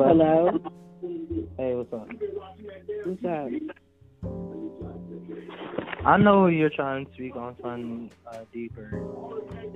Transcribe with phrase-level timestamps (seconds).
[0.00, 0.48] Hello.
[0.48, 0.58] Hello.
[1.58, 2.08] Hey, what's up?
[3.04, 3.50] What's up?
[6.06, 9.04] I know you're trying to speak on something uh, deeper,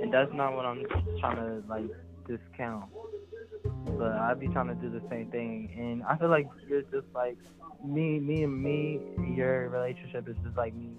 [0.00, 0.86] and that's not what I'm
[1.20, 1.84] trying to like
[2.26, 2.86] discount.
[3.98, 7.06] But I'd be trying to do the same thing, and I feel like you're just
[7.14, 7.36] like
[7.84, 9.00] me, me and me.
[9.36, 10.92] Your relationship is just like me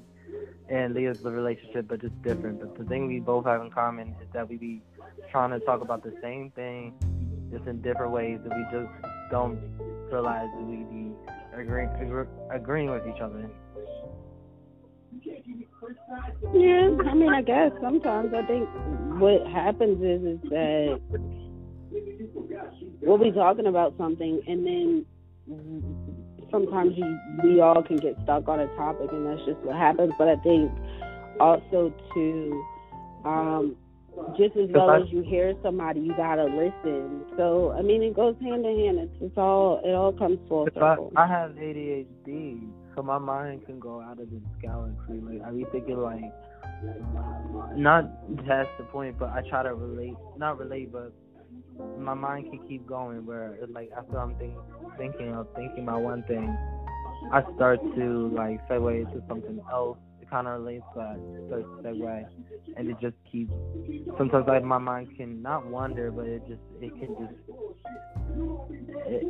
[0.70, 2.60] and Leah's relationship, but just different.
[2.60, 4.84] But the thing we both have in common is that we be
[5.32, 6.94] trying to talk about the same thing,
[7.52, 9.60] just in different ways, That we just don't
[10.12, 11.12] realize we be
[11.58, 11.90] agreeing
[12.52, 13.50] agreeing with each other.
[16.54, 18.68] Yeah, I mean, I guess sometimes I think
[19.20, 21.00] what happens is is that
[23.02, 25.06] we'll be talking about something, and then
[26.52, 30.14] sometimes you, we all can get stuck on a topic, and that's just what happens.
[30.18, 30.72] But I think
[31.40, 32.66] also to
[33.26, 33.76] um,
[34.38, 37.26] just as well as you hear somebody, you gotta listen.
[37.38, 39.00] So I mean, it goes hand in hand.
[39.00, 41.12] It's, it's all it all comes full circle.
[41.16, 45.14] I, I have ADHD, so my mind can go out of this galaxy.
[45.22, 46.34] Like I be thinking like,
[47.76, 48.06] not
[48.48, 51.14] that's the point, but I try to relate, not relate, but
[51.98, 53.26] my mind can keep going.
[53.26, 54.54] Where like after I'm think,
[54.98, 56.56] thinking of thinking about one thing,
[57.32, 59.98] I start to like segue into something else.
[60.36, 61.16] Kind of relates, but I
[61.48, 62.26] start to segue,
[62.76, 63.54] and it just keeps.
[64.18, 67.34] Sometimes like my mind can not wander, but it just it can just
[69.08, 69.24] it,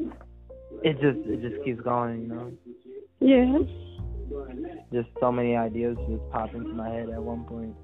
[0.81, 2.51] it just it just keeps going, you know.
[3.19, 3.59] Yeah.
[4.91, 7.75] Just so many ideas just pop into my head at one point.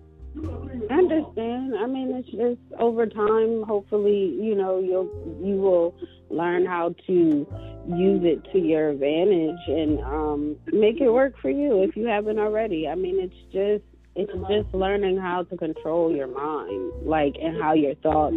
[0.89, 1.75] I understand.
[1.77, 3.61] I mean, it's just over time.
[3.67, 5.95] Hopefully, you know, you'll you will
[6.33, 7.47] learn how to
[7.87, 12.39] use it to your advantage and um, make it work for you if you haven't
[12.39, 12.87] already.
[12.87, 13.83] I mean, it's just
[14.15, 18.35] it's just learning how to control your mind, like and how your thoughts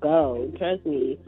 [0.00, 0.50] go.
[0.58, 1.18] Trust me,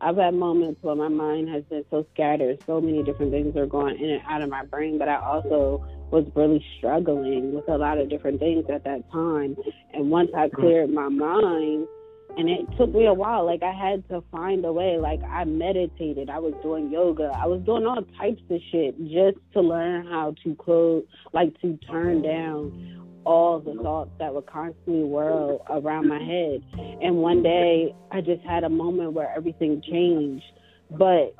[0.00, 3.66] I've had moments where my mind has been so scattered, so many different things are
[3.66, 7.76] going in and out of my brain, but I also was really struggling with a
[7.76, 9.56] lot of different things at that time.
[9.92, 11.88] And once I cleared my mind,
[12.36, 14.98] and it took me a while, like I had to find a way.
[14.98, 19.38] Like I meditated, I was doing yoga, I was doing all types of shit just
[19.52, 25.04] to learn how to close, like to turn down all the thoughts that would constantly
[25.04, 26.62] whirl around my head.
[27.02, 30.44] And one day I just had a moment where everything changed.
[30.90, 31.34] But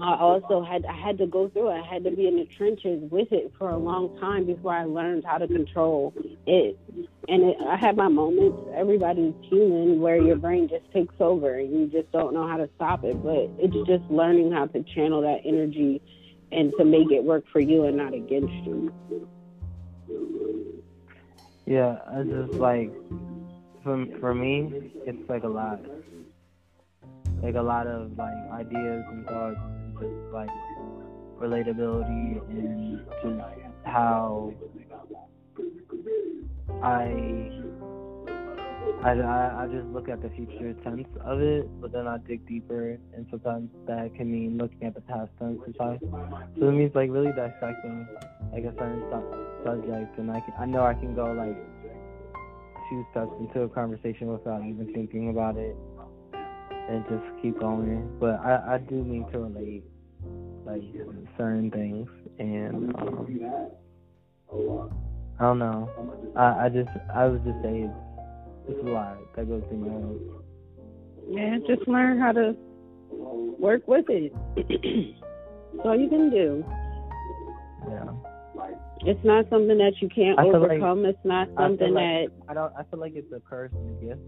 [0.00, 1.80] I also had I had to go through it.
[1.80, 4.84] I had to be in the trenches with it for a long time before I
[4.84, 6.14] learned how to control
[6.46, 6.78] it.
[7.28, 8.58] And it, I had my moments.
[8.74, 12.68] Everybody's human, where your brain just takes over and you just don't know how to
[12.76, 13.22] stop it.
[13.22, 16.00] But it's just learning how to channel that energy
[16.52, 18.92] and to make it work for you and not against you.
[21.66, 22.92] Yeah, I just like
[23.84, 25.80] for for me, it's like a lot,
[27.42, 29.56] like a lot of like ideas and thoughts,
[30.00, 30.50] just like
[31.38, 33.40] relatability and just
[33.84, 34.52] how
[36.82, 37.50] I
[39.02, 42.46] I, I, I just look at the future tense of it, but then I dig
[42.46, 46.00] deeper, and sometimes that can mean looking at the past tense sometimes.
[46.58, 48.06] So it means like really dissecting
[48.52, 51.56] like a certain su- subject, and I can I know I can go like
[52.90, 55.76] two steps into a conversation without even thinking about it,
[56.90, 58.16] and just keep going.
[58.18, 59.84] But I I do mean to relate
[60.66, 60.82] like
[61.38, 62.08] certain things,
[62.38, 63.70] and um,
[65.38, 65.88] I don't know.
[66.36, 67.82] I I just I would just say.
[67.82, 67.94] It's,
[68.68, 70.20] it's a lot that goes through my head.
[71.28, 72.54] Yeah, just learn how to
[73.58, 74.32] work with it.
[74.56, 76.64] That's all you can do.
[77.88, 78.04] Yeah.
[79.02, 81.02] It's not something that you can't overcome.
[81.02, 82.72] Like, it's not something like, that I don't.
[82.78, 84.20] I feel like it's a curse and a gift.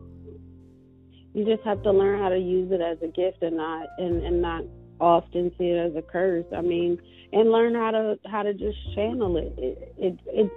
[1.35, 4.23] You just have to learn how to use it as a gift and not and
[4.23, 4.65] and not
[5.01, 6.45] often see it as a curse.
[6.55, 6.99] I mean,
[7.33, 9.55] and learn how to how to just channel it.
[9.57, 10.53] It it, it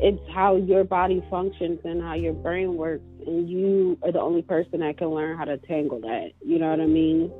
[0.00, 4.42] it's how your body functions and how your brain works and you are the only
[4.42, 6.32] person that can learn how to tangle that.
[6.44, 7.32] You know what i mean?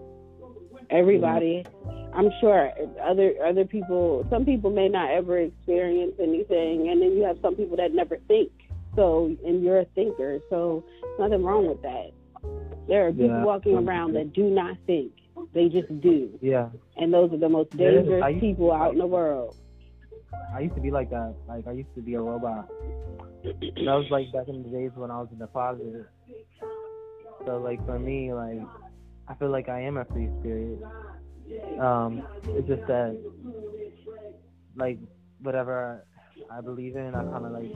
[0.91, 1.65] Everybody.
[1.67, 2.19] Mm-hmm.
[2.19, 2.73] I'm sure
[3.05, 7.57] other other people some people may not ever experience anything and then you have some
[7.57, 8.51] people that never think
[8.95, 10.83] so and you're a thinker so
[11.19, 12.13] nothing wrong with that
[12.89, 13.45] there are people yeah.
[13.45, 15.13] walking around that do not think
[15.53, 19.57] they just do yeah and those are the most dangerous people out in the world
[20.55, 21.35] I used to be like that.
[21.49, 22.69] Like I used to be a robot.
[23.45, 26.07] That was like back in the days when I was in the closet.
[27.45, 28.61] So like for me, like
[29.29, 30.79] I feel like I am a free spirit.
[31.81, 33.19] Um, it's just that
[34.77, 34.99] like
[35.43, 36.05] whatever
[36.51, 37.73] I believe in, I kind of like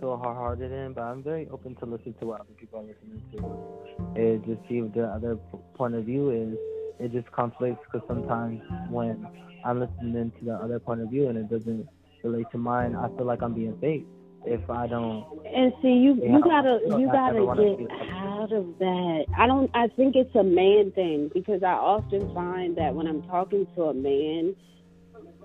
[0.00, 3.22] feel hard-hearted in, but I'm very open to listen to what other people are listening
[3.32, 5.36] to, and just see what the other
[5.74, 6.56] point of view is,
[6.98, 8.60] it just conflicts because sometimes
[8.90, 9.26] when
[9.64, 11.88] I'm listening to the other point of view and it doesn't
[12.22, 14.06] relate to mine, I feel like I'm being fake
[14.44, 15.26] if I don't.
[15.46, 17.40] And see, you you gotta you gotta
[17.78, 19.24] get out of that.
[19.36, 19.70] I don't.
[19.74, 23.84] I think it's a man thing because I often find that when I'm talking to
[23.84, 24.54] a man,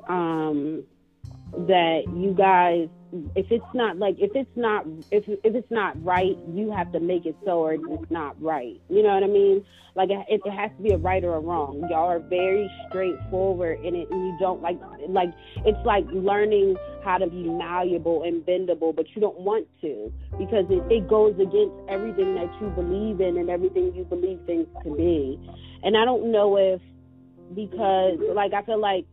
[0.08, 0.84] um,
[1.68, 2.88] that you guys
[3.36, 7.00] if it's not like if it's not if if it's not right you have to
[7.00, 8.82] make it so or it's not right.
[8.90, 9.66] You know what i mean?
[9.96, 11.88] Like it, it has to be a right or a wrong.
[11.90, 15.30] Y'all are very straightforward in it and you don't like like
[15.66, 20.66] it's like learning how to be malleable and bendable but you don't want to because
[20.70, 24.96] it, it goes against everything that you believe in and everything you believe things to
[24.96, 25.40] be.
[25.84, 26.82] And i don't know if
[27.54, 29.06] because like i feel like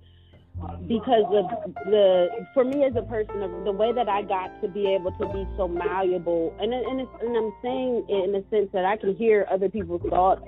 [0.86, 4.86] because of the for me as a person the way that I got to be
[4.86, 8.84] able to be so malleable and and, and I'm saying it in the sense that
[8.84, 10.42] I can hear other people's thoughts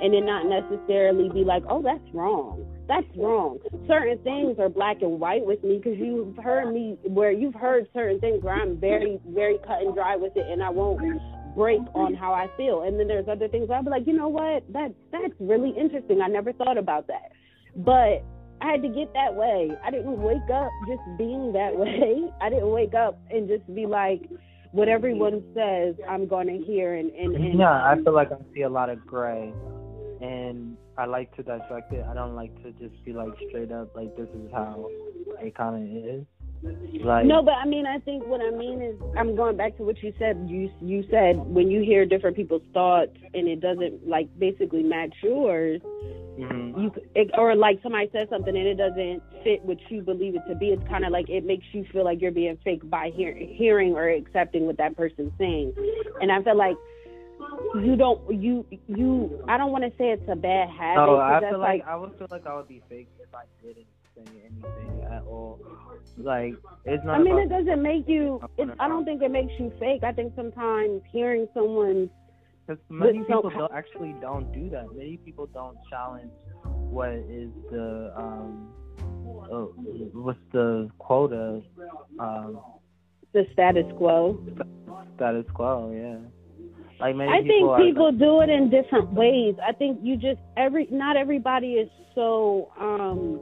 [0.00, 2.66] and then not necessarily be like oh that's wrong.
[2.88, 3.58] That's wrong.
[3.86, 7.86] Certain things are black and white with me because you've heard me where you've heard
[7.94, 11.00] certain things where I'm very very cut and dry with it and I won't
[11.54, 12.82] break on how I feel.
[12.82, 14.64] And then there's other things I'll be like you know what?
[14.72, 16.20] That that's really interesting.
[16.20, 17.32] I never thought about that.
[17.76, 18.24] But
[18.62, 19.70] I had to get that way.
[19.84, 22.30] I didn't wake up just being that way.
[22.40, 24.22] I didn't wake up and just be like,
[24.70, 26.94] what everyone says, I'm going to hear.
[26.94, 29.52] And, and, and yeah, I feel like I see a lot of gray,
[30.22, 32.04] and I like to dissect it.
[32.08, 34.88] I don't like to just be like straight up like this is how
[35.40, 36.24] it kind of is.
[36.62, 39.82] Like, no, but I mean, I think what I mean is, I'm going back to
[39.82, 40.46] what you said.
[40.48, 45.12] You you said when you hear different people's thoughts and it doesn't like basically match
[45.22, 46.80] yours, mm-hmm.
[46.80, 50.42] you it, or like somebody says something and it doesn't fit what you believe it
[50.48, 50.68] to be.
[50.68, 53.94] It's kind of like it makes you feel like you're being fake by hear, hearing
[53.94, 55.74] or accepting what that person's saying,
[56.20, 56.76] and I feel like
[57.74, 61.00] you don't you you I don't want to say it's a bad habit.
[61.00, 63.42] Oh, I feel like, like I would feel like I would be fake if I
[63.60, 63.86] didn't
[64.16, 65.60] anything at all.
[66.16, 66.54] Like
[66.84, 67.20] it's not.
[67.20, 68.40] I mean, it doesn't make you.
[68.58, 70.02] It, I don't think it makes you fake.
[70.02, 72.10] I think sometimes hearing someone.
[72.66, 74.86] Because many people don't actually don't do that.
[74.94, 76.30] Many people don't challenge
[76.62, 78.68] what is the um,
[79.50, 79.64] uh,
[80.12, 81.62] what's the quota?
[82.18, 82.60] Um,
[83.32, 84.38] the status quo.
[85.16, 86.18] Status quo, yeah.
[87.00, 89.54] Like many I people think people do it in different ways.
[89.66, 93.40] I think you just every not everybody is so um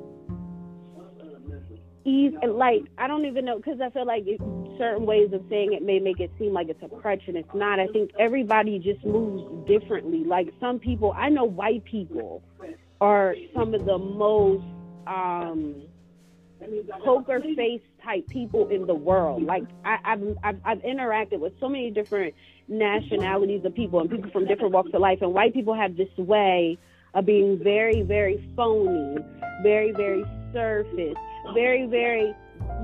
[2.04, 4.40] ease like I don't even know because I feel like it,
[4.78, 7.54] certain ways of saying it may make it seem like it's a crutch and it's
[7.54, 7.78] not.
[7.78, 10.24] I think everybody just moves differently.
[10.24, 12.42] Like some people, I know white people
[13.00, 14.64] are some of the most
[15.06, 15.82] um
[17.04, 19.42] poker face type people in the world.
[19.42, 22.34] Like I, I've, I've I've interacted with so many different
[22.68, 26.16] nationalities of people and people from different walks of life, and white people have this
[26.16, 26.78] way
[27.14, 29.18] of being very very phony,
[29.62, 31.16] very very surface
[31.54, 32.34] very, very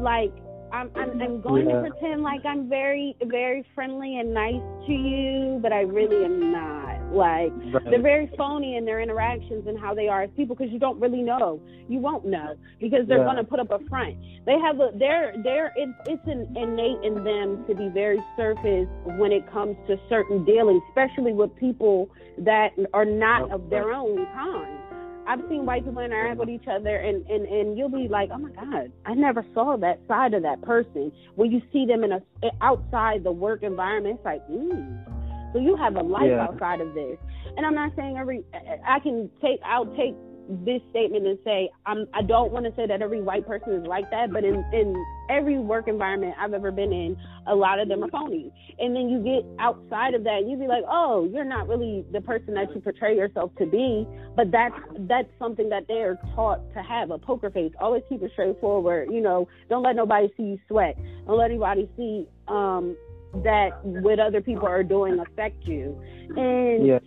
[0.00, 0.32] like
[0.73, 1.81] I'm I'm, I'm going yeah.
[1.81, 6.53] to pretend like I'm very very friendly and nice to you, but I really am
[6.53, 6.87] not.
[7.12, 7.85] Like right.
[7.88, 11.00] they're very phony in their interactions and how they are as people because you don't
[11.00, 11.61] really know.
[11.88, 13.25] You won't know because they're yeah.
[13.25, 14.16] going to put up a front.
[14.45, 18.88] They have a they're they're it, it's an innate in them to be very surface
[19.19, 24.26] when it comes to certain dealings, especially with people that are not of their own
[24.35, 24.86] kind.
[25.26, 28.38] I've seen white people interact with each other, and and and you'll be like, oh
[28.38, 31.12] my god, I never saw that side of that person.
[31.35, 32.23] When you see them in a
[32.61, 35.52] outside the work environment, it's like, mm.
[35.52, 36.45] So you have a life yeah.
[36.45, 37.16] outside of this.
[37.56, 38.45] And I'm not saying every
[38.87, 40.14] I can take I'll take
[40.49, 43.87] this statement and say I'm I don't want to say that every white person is
[43.87, 47.88] like that, but in in every work environment I've ever been in, a lot of
[47.88, 48.53] them are phonies.
[48.79, 52.21] And then you get outside of that, you'd be like, oh, you're not really the
[52.21, 54.07] person that you portray yourself to be.
[54.37, 57.73] But that's that's something that they are taught to have a poker face.
[57.81, 59.09] Always keep it straightforward.
[59.11, 60.97] You know, don't let nobody see you sweat.
[61.26, 62.97] Don't let anybody see um
[63.43, 66.00] that what other people are doing affect you.
[66.37, 66.99] And yeah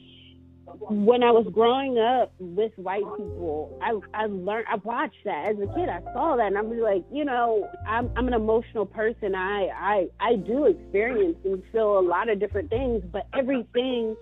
[0.79, 5.57] when I was growing up with white people, I I learned I watched that as
[5.57, 5.89] a kid.
[5.89, 9.35] I saw that and I was like, you know, I'm I'm an emotional person.
[9.35, 14.15] I I I do experience and feel a lot of different things, but everything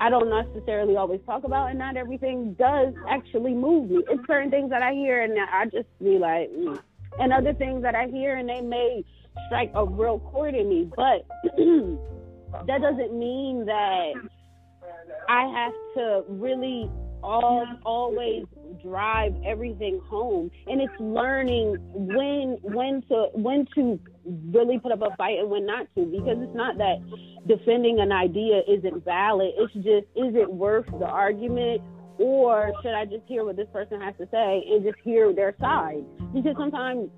[0.00, 4.02] I don't necessarily always talk about, and not everything does actually move me.
[4.10, 6.78] It's certain things that I hear and I just be like, mm.
[7.20, 9.04] and other things that I hear and they may
[9.46, 11.24] strike a real chord in me, but
[12.66, 14.12] that doesn't mean that
[15.28, 16.90] I have to really
[17.22, 18.44] all always
[18.82, 20.50] drive everything home.
[20.66, 23.98] And it's learning when when to when to
[24.52, 26.04] really put up a fight and when not to.
[26.04, 26.96] Because it's not that
[27.46, 29.52] defending an idea isn't valid.
[29.56, 31.82] It's just is it worth the argument?
[32.18, 35.56] Or should I just hear what this person has to say and just hear their
[35.58, 36.04] side?
[36.34, 37.10] Because sometimes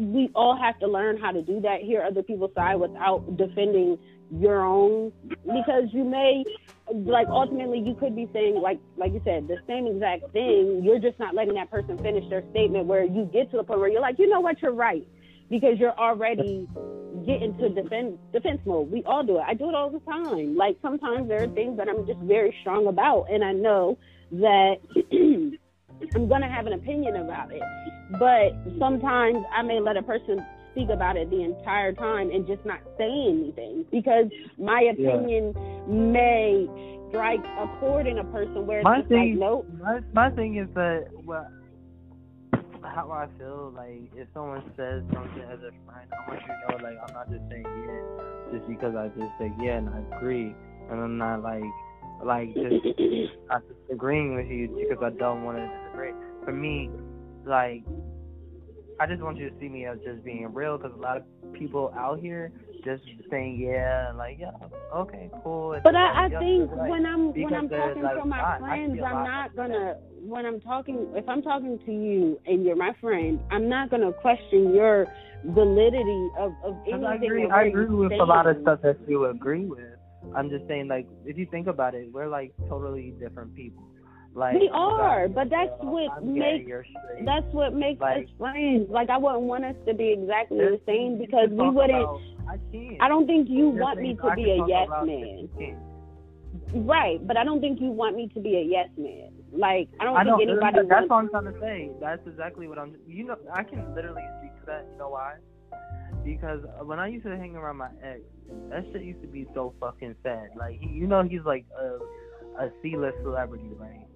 [0.00, 3.98] we all have to learn how to do that, hear other people's side without defending
[4.32, 5.12] your own.
[5.44, 6.44] Because you may
[6.92, 10.82] like ultimately you could be saying like like you said the same exact thing.
[10.82, 13.80] You're just not letting that person finish their statement where you get to the point
[13.80, 14.60] where you're like you know what?
[14.62, 15.06] You're right.
[15.50, 16.66] Because you're already
[17.26, 18.90] getting to defend defense mode.
[18.90, 19.44] We all do it.
[19.46, 20.56] I do it all the time.
[20.56, 23.26] Like sometimes there are things that i'm just very strong about.
[23.30, 23.98] And i know
[24.32, 24.76] that
[26.14, 27.62] i'm going to have an opinion about it
[28.18, 32.64] but sometimes i may let a person speak about it the entire time and just
[32.64, 34.26] not say anything because
[34.58, 35.92] my opinion yeah.
[35.92, 36.66] may
[37.08, 39.66] strike a chord in a person where my thing, like, nope.
[39.80, 41.46] My, my thing is that well,
[42.82, 46.78] how I feel like if someone says something as a friend, I want you to
[46.78, 50.16] know like I'm not just saying yeah just because I just say yeah and I
[50.16, 50.54] agree
[50.90, 51.62] and I'm not like
[52.24, 52.84] like just
[53.48, 56.12] not disagreeing with you because I don't want to disagree.
[56.44, 56.90] For me,
[57.46, 57.84] like
[59.00, 61.24] I just want you to see me as just being real because a lot of
[61.54, 62.52] people out here
[62.84, 64.50] just saying yeah, like yeah,
[64.94, 65.78] okay, cool.
[65.82, 69.24] But I, I think like, when I'm when I'm talking like, to my friends, I'm
[69.24, 73.68] not gonna when I'm talking if I'm talking to you and you're my friend, I'm
[73.68, 75.06] not gonna question your
[75.44, 77.04] validity of of anything.
[77.04, 77.50] I agree.
[77.50, 78.20] I agree with saying.
[78.20, 79.80] a lot of stuff that you agree with.
[80.36, 83.84] I'm just saying, like, if you think about it, we're like totally different people.
[84.34, 86.70] Like we are, but that's what makes
[87.24, 88.88] that's what makes like, us friends.
[88.88, 92.02] Like I wouldn't want us to be exactly the same because we wouldn't.
[92.02, 95.48] About, I, I, don't think you want me to be a yes man.
[96.86, 99.32] Right, but I don't think you want me to be a yes man.
[99.52, 100.88] Like I don't I think anybody.
[100.88, 101.90] That's what I'm trying to say.
[102.00, 102.94] That's exactly what I'm.
[103.08, 104.86] You know, I can literally speak to that.
[104.92, 105.34] You know why?
[106.24, 108.20] Because when I used to hang around my ex,
[108.70, 110.50] that shit used to be so fucking sad.
[110.56, 111.98] Like he, you know, he's like a
[112.62, 114.06] a C-list celebrity, right?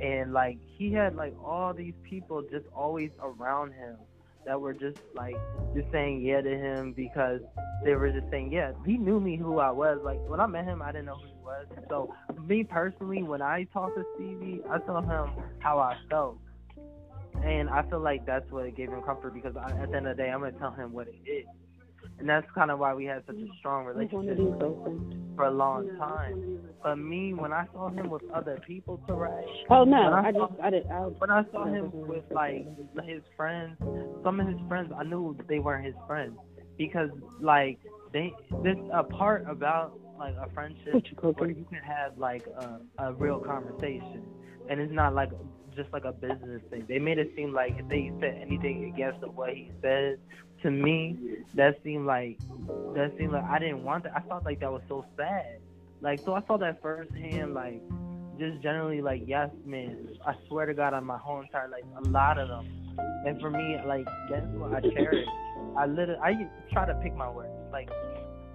[0.00, 3.96] and like he had like all these people just always around him
[4.44, 5.36] that were just like
[5.74, 7.40] just saying yeah to him because
[7.84, 10.64] they were just saying yeah he knew me who i was like when i met
[10.64, 12.14] him i didn't know who he was so
[12.46, 15.30] me personally when i talked to stevie i told him
[15.60, 16.38] how i felt
[17.44, 20.16] and i feel like that's what gave him comfort because I, at the end of
[20.16, 21.46] the day i'm going to tell him what it is
[22.18, 24.38] and that's kind of why we had such a strong relationship
[25.36, 26.60] for a long time.
[26.82, 29.44] But me, when I saw him with other people, Tarek.
[29.70, 30.86] Oh no, I, I saw, just I did.
[30.86, 32.66] I, when I saw him with like
[33.04, 33.76] his friends,
[34.22, 36.36] some of his friends, I knew they weren't his friends
[36.78, 37.10] because
[37.40, 37.78] like
[38.12, 38.32] they
[38.62, 43.40] there's a part about like a friendship where you can have like a, a real
[43.40, 44.22] conversation,
[44.70, 45.30] and it's not like
[45.76, 46.84] just like a business thing.
[46.88, 50.18] They made it seem like if they said anything against what he said,
[50.62, 51.18] to me,
[51.54, 52.38] that seemed like
[52.94, 54.12] that seemed like I didn't want that.
[54.16, 55.58] I felt like that was so sad.
[56.00, 57.54] Like so, I saw that firsthand.
[57.54, 57.82] Like
[58.38, 60.08] just generally, like yes, man.
[60.26, 62.66] I swear to God, on my whole entire life, a lot of them.
[63.26, 65.26] And for me, like that's what I cherish.
[65.76, 67.50] I literally, I try to pick my words.
[67.70, 67.90] Like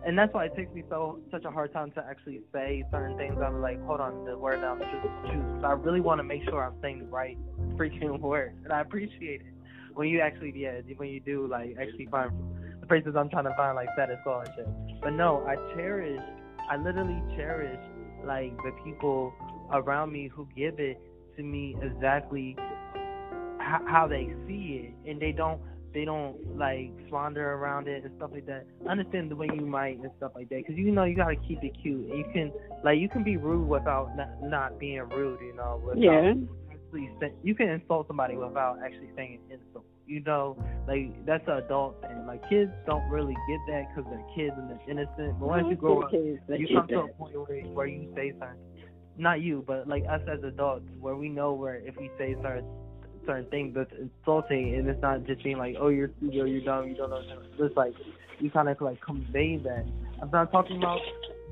[0.05, 3.17] and that's why it takes me so such a hard time to actually say certain
[3.17, 3.37] things.
[3.43, 5.61] I'm like, hold on, the word I'm choosing.
[5.63, 7.37] I really want to make sure I'm saying the right
[7.75, 9.53] freaking word, and I appreciate it
[9.93, 12.31] when you actually yeah when you do like actually find
[12.79, 13.89] the phrases I'm trying to find like
[14.23, 15.01] quo and shit.
[15.01, 16.21] But no, I cherish,
[16.69, 17.79] I literally cherish
[18.25, 19.33] like the people
[19.71, 21.01] around me who give it
[21.37, 22.55] to me exactly
[23.59, 25.61] how, how they see it, and they don't
[25.99, 28.65] they don't like flounder around it and stuff like that.
[28.89, 31.61] Understand the way you might and stuff like that because you know you gotta keep
[31.61, 32.07] it cute.
[32.07, 32.53] You can
[32.85, 35.41] like you can be rude without not, not being rude.
[35.41, 36.33] You know, without yeah.
[36.71, 37.09] Actually,
[37.43, 42.01] you can insult somebody without actually saying an insult you know, like that's an adult
[42.01, 42.25] thing.
[42.25, 45.37] Like kids don't really get that because they're kids and they're innocent.
[45.37, 48.57] But once you grow up, you come to a point where where you say something.
[49.17, 52.65] Not you, but like us as adults, where we know where if we say certain
[53.25, 56.87] certain things that's insulting, and it's not just being like, oh, you're stupid, you're dumb,
[56.87, 57.21] you don't know.
[57.59, 57.93] It's like
[58.39, 59.85] you kind of like convey that.
[60.21, 60.99] I'm not talking about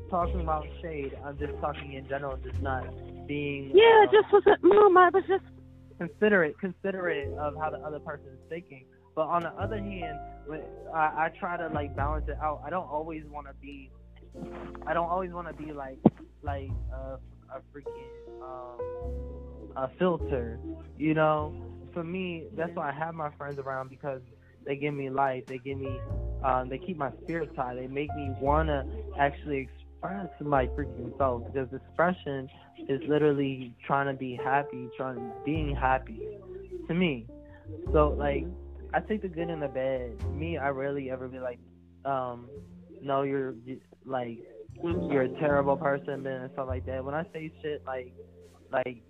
[0.10, 1.18] talking about shade.
[1.26, 2.86] I'm just talking in general, just not
[3.28, 3.72] being.
[3.74, 4.98] Yeah, um, just wasn't, mom.
[4.98, 5.44] I was just
[5.98, 8.86] considerate considerate of how the other person is thinking.
[9.16, 10.62] But on the other hand, when
[10.94, 12.62] I, I try to like balance it out.
[12.66, 13.92] I don't always want to be.
[14.86, 15.98] I don't always want to be like
[16.44, 17.18] like a,
[17.54, 18.78] a freaking um,
[19.78, 20.60] a filter,
[20.98, 21.54] you know.
[21.94, 24.22] For me, that's why I have my friends around because
[24.66, 25.46] they give me life.
[25.48, 26.00] They give me,
[26.44, 27.76] um, they keep my spirits high.
[27.76, 28.86] They make me wanna
[29.18, 32.50] actually express my freaking self because expression
[32.90, 36.22] is literally trying to be happy, trying being happy
[36.88, 37.28] to me.
[37.92, 38.46] So like
[38.94, 40.12] I take the good and the bad.
[40.36, 41.60] Me, I rarely ever be like,
[42.06, 42.50] um,
[43.02, 43.56] no, you're
[44.06, 44.40] like
[44.84, 47.04] you're a terrible person, and stuff like that.
[47.04, 48.14] When I say shit like
[48.72, 49.02] like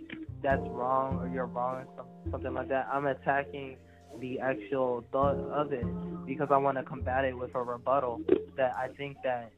[0.42, 1.86] that's wrong or you're wrong
[2.32, 2.88] something like that.
[2.92, 3.78] I'm attacking
[4.20, 5.86] the actual thought of it
[6.26, 8.22] because I want to combat it with a rebuttal
[8.58, 9.52] that I think that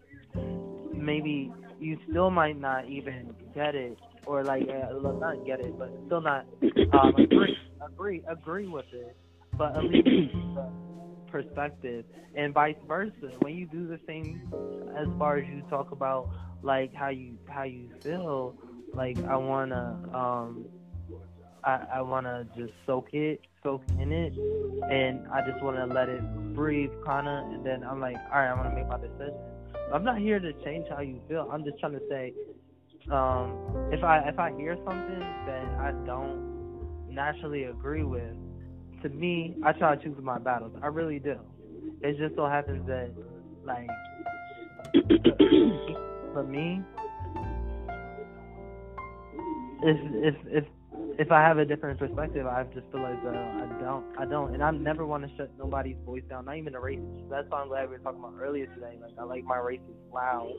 [0.93, 5.91] maybe you still might not even get it or like uh, not get it, but
[6.05, 6.45] still not
[6.93, 9.15] um, agree, agree agree with it,
[9.57, 10.07] but at least
[11.31, 12.05] perspective
[12.35, 13.31] and vice versa.
[13.39, 14.51] When you do the same,
[14.95, 16.29] as far as you talk about
[16.61, 18.55] like how you how you feel,
[18.93, 20.65] like I wanna um
[21.63, 24.33] I I wanna just soak it, soak in it,
[24.89, 26.21] and I just wanna let it
[26.55, 29.35] breathe, kinda, and then I'm like, all right, I wanna make my decision.
[29.93, 31.49] I'm not here to change how you feel.
[31.51, 32.33] I'm just trying to say,
[33.11, 38.35] um, if I if I hear something that I don't naturally agree with,
[39.01, 40.73] to me, I try to choose my battles.
[40.81, 41.39] I really do.
[42.01, 43.11] It just so happens that,
[43.65, 43.89] like,
[46.33, 46.81] for me,
[49.83, 50.65] if if if
[51.17, 54.53] if I have a different perspective, I just feel like uh, I don't, I don't,
[54.53, 57.29] and I never want to shut nobody's voice down, not even a racist.
[57.29, 58.97] That's why I'm glad we were talking about earlier today.
[59.01, 60.53] Like I like my racists loud,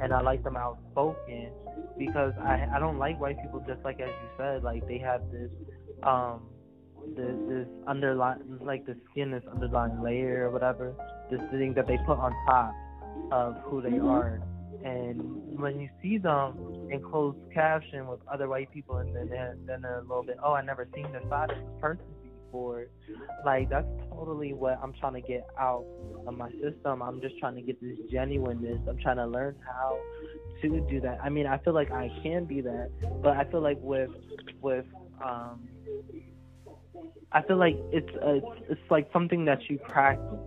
[0.00, 1.50] and I like them outspoken
[1.98, 5.22] because I I don't like white people just like as you said, like they have
[5.30, 5.50] this
[6.02, 6.42] um
[7.16, 10.94] this this underlying like the skin this underlying layer or whatever,
[11.30, 12.74] this thing that they put on top
[13.32, 14.08] of who they mm-hmm.
[14.08, 14.42] are
[14.84, 15.20] and
[15.58, 19.82] when you see them in closed caption with other white people, and then they're, then
[19.82, 22.04] they're a little bit, oh, I never seen this side of this person
[22.46, 22.86] before.
[23.44, 25.84] Like that's totally what I'm trying to get out
[26.26, 27.02] of my system.
[27.02, 28.80] I'm just trying to get this genuineness.
[28.88, 29.98] I'm trying to learn how
[30.62, 31.18] to do that.
[31.22, 32.90] I mean, I feel like I can be that,
[33.22, 34.10] but I feel like with
[34.60, 34.86] with
[35.24, 35.68] um
[37.32, 38.40] I feel like it's a,
[38.70, 40.38] it's like something that you practice.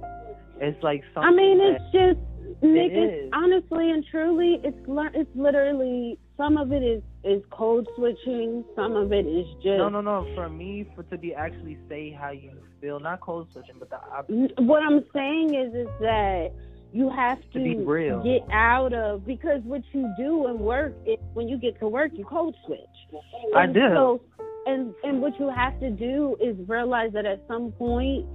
[0.61, 1.31] It's like something.
[1.31, 2.19] I mean, it's just
[2.61, 4.77] Nick, it's honestly and truly, it's
[5.13, 9.89] it's literally some of it is is code switching, some of it is just no,
[9.89, 10.27] no, no.
[10.35, 13.97] For me, for to be actually say how you feel, not code switching, but the
[13.97, 14.59] opposite.
[14.59, 16.51] What I'm saying is, is that
[16.91, 21.47] you have to, to get out of because what you do and work is when
[21.47, 22.79] you get to work, you code switch.
[23.53, 23.93] And I do.
[23.93, 24.21] So,
[24.65, 28.25] and and what you have to do is realize that at some point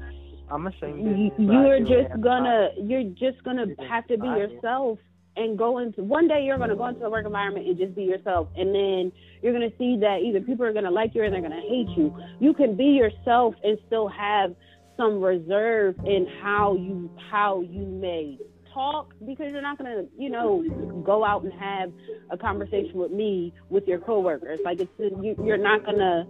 [0.50, 1.32] I'm ashamed.
[1.38, 4.98] You're just gonna you're just gonna have to be yourself
[5.36, 8.04] and go into one day you're gonna go into the work environment and just be
[8.04, 11.40] yourself and then you're gonna see that either people are gonna like you or they're
[11.40, 12.14] gonna hate you.
[12.40, 14.54] You can be yourself and still have
[14.96, 18.38] some reserve in how you how you may
[18.72, 20.64] talk because you're not gonna, you know,
[21.04, 21.92] go out and have
[22.30, 24.58] a conversation with me with your coworkers.
[24.64, 26.26] Like it's you, you're not gonna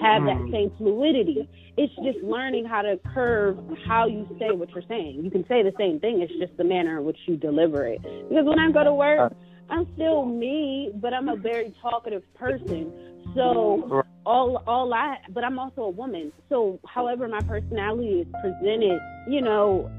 [0.00, 0.52] have that hmm.
[0.52, 1.48] same fluidity.
[1.76, 5.20] It's just learning how to curve how you say what you're saying.
[5.22, 8.02] You can say the same thing, it's just the manner in which you deliver it.
[8.02, 9.32] Because when I go to work,
[9.70, 12.92] I'm still me, but I'm a very talkative person.
[13.34, 16.32] So all all I but I'm also a woman.
[16.48, 19.90] So however my personality is presented, you know,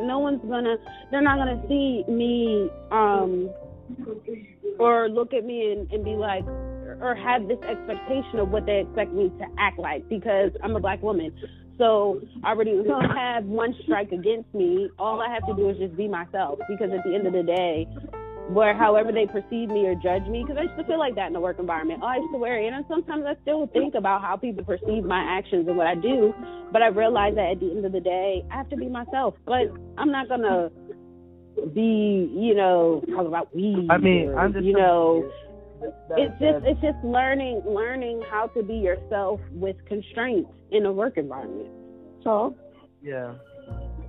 [0.00, 0.76] no one's gonna
[1.10, 3.50] they're not gonna see me um
[4.78, 6.44] or look at me and, and be like
[7.02, 10.80] or have this expectation of what they expect me to act like because I'm a
[10.80, 11.34] black woman.
[11.76, 14.88] So I already don't have one strike against me.
[14.98, 17.42] All I have to do is just be myself because at the end of the
[17.42, 17.88] day,
[18.48, 21.28] where however they perceive me or judge me, because I used to feel like that
[21.28, 22.00] in the work environment.
[22.02, 25.04] Oh, I used to wear it, and sometimes I still think about how people perceive
[25.04, 26.34] my actions and what I do.
[26.72, 29.34] But I realize that at the end of the day, I have to be myself.
[29.46, 30.70] But I'm not gonna
[31.72, 33.88] be, you know, talk about weed.
[33.90, 35.30] I mean, or, I'm just you know.
[36.16, 41.16] It's just it's just learning learning how to be yourself with constraints in a work
[41.16, 41.70] environment.
[42.22, 42.56] So
[43.02, 43.34] yeah,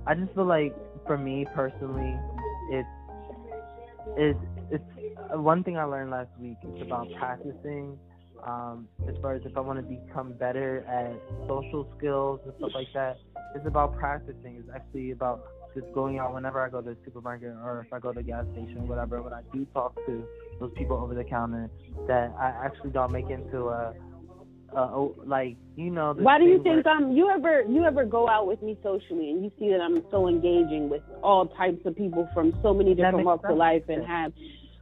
[0.06, 0.74] I just feel like
[1.06, 2.16] for me personally,
[2.70, 2.88] it's
[4.16, 4.38] it's
[4.70, 4.84] it's
[5.32, 6.56] uh, one thing I learned last week.
[6.62, 7.98] It's about practicing.
[8.46, 11.14] Um, as far as if I want to become better at
[11.48, 13.16] social skills and stuff like that,
[13.54, 14.56] it's about practicing.
[14.58, 17.98] It's actually about just going out whenever I go to the supermarket or if I
[17.98, 19.22] go to the gas station whatever.
[19.22, 20.24] When I do talk to
[20.60, 21.70] those people over the counter,
[22.06, 23.94] that I actually don't make into a,
[24.74, 26.14] a, a like you know.
[26.16, 29.44] Why do you think um you ever you ever go out with me socially and
[29.44, 33.24] you see that I'm so engaging with all types of people from so many different
[33.24, 34.32] walks of life and have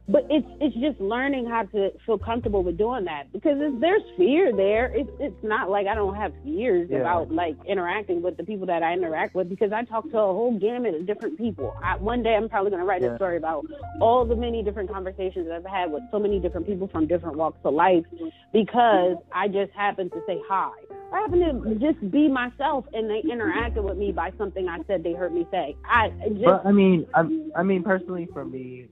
[0.07, 4.53] but it's it's just learning how to feel comfortable with doing that because there's fear
[4.53, 4.91] there.
[4.93, 6.99] It's it's not like I don't have fears yeah.
[6.99, 10.33] about like interacting with the people that I interact with because I talk to a
[10.33, 11.73] whole gamut of different people.
[11.81, 13.13] I, one day I'm probably going to write yeah.
[13.13, 13.65] a story about
[14.01, 17.59] all the many different conversations I've had with so many different people from different walks
[17.63, 18.03] of life
[18.51, 20.71] because I just happen to say hi.
[21.13, 25.03] I happen to just be myself, and they interacted with me by something I said
[25.03, 25.77] they heard me say.
[25.85, 26.43] I just.
[26.43, 27.21] But I mean, I,
[27.55, 28.87] I mean, personally, for me,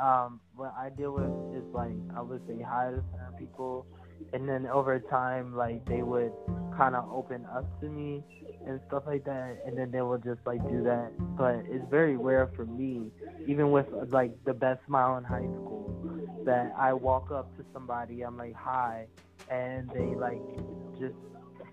[0.00, 3.86] um, what I deal with is like I would say hi to certain people,
[4.32, 6.32] and then over time, like they would
[6.76, 8.24] kind of open up to me
[8.66, 11.12] and stuff like that, and then they will just like do that.
[11.36, 13.10] But it's very rare for me,
[13.46, 15.94] even with like the best smile in high school,
[16.44, 19.06] that I walk up to somebody, I'm like hi,
[19.50, 20.40] and they like
[20.98, 21.14] just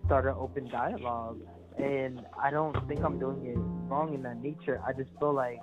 [0.06, 1.40] start an open dialogue.
[1.78, 3.58] And I don't think I'm doing it
[3.90, 4.80] wrong in that nature.
[4.86, 5.60] I just feel like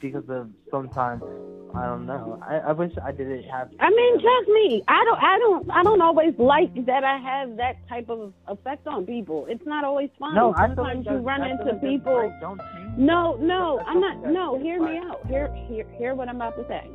[0.00, 1.22] because of sometimes
[1.74, 2.38] I don't know.
[2.42, 3.70] I, I wish I didn't have.
[3.78, 4.82] I mean, trust me.
[4.88, 5.22] I don't.
[5.22, 5.70] I don't.
[5.70, 7.04] I don't always like that.
[7.04, 9.46] I have that type of effect on people.
[9.48, 10.34] It's not always fun.
[10.34, 12.32] No, sometimes you run into people.
[12.40, 12.60] Don't.
[12.98, 14.24] No, no, I'm not.
[14.24, 15.24] No, hear me out.
[15.26, 16.90] Hear, hear, hear what I'm about to say.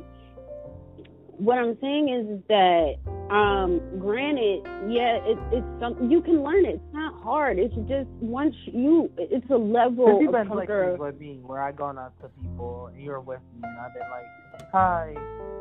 [1.38, 2.94] What I'm saying is that,
[3.30, 6.76] um, granted, yeah, it, it's some you can learn it.
[6.76, 7.58] It's not hard.
[7.58, 11.72] It's just once you, it's a level of even like this with me where I
[11.72, 15.14] gone out to people and you're with me and I've been like, hi,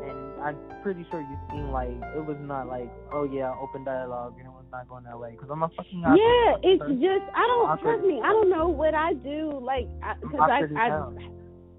[0.05, 4.35] and I'm pretty sure you seem like it was not like, oh yeah, open dialogue
[4.37, 7.47] and it was not going that way because I'm a fucking Yeah, it's just I
[7.47, 7.97] don't Awkward.
[7.97, 8.21] trust me.
[8.23, 9.59] I don't know what I do.
[9.59, 9.87] Like,
[10.21, 11.11] because I, I.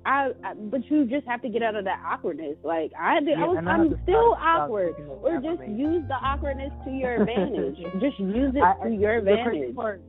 [0.06, 2.56] I, I, but you just have to get out of that awkwardness.
[2.62, 4.94] Like I did, Yeah, I was, and I'm still awkward.
[5.22, 7.76] Or just use the awkwardness to your advantage.
[8.00, 9.74] just use it I- to your advantage.
[9.74, 10.00] part,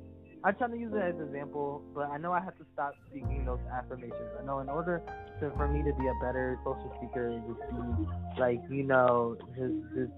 [0.43, 2.93] I'm trying to use it as an example, but I know I have to stop
[3.09, 4.37] speaking those affirmations.
[4.39, 5.01] I know in order
[5.41, 9.73] to, for me to be a better social speaker, just be like you know, just
[9.97, 10.13] just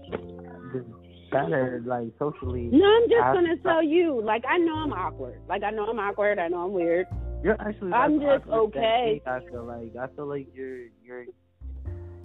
[0.76, 2.68] just better like socially.
[2.70, 4.20] No, I'm just gonna tell you.
[4.22, 5.40] Like I know I'm awkward.
[5.48, 6.38] Like I know I'm awkward.
[6.38, 7.06] I know I'm weird.
[7.42, 7.92] You're actually.
[7.92, 9.22] I'm just okay.
[9.26, 11.24] I feel like I feel like you're you're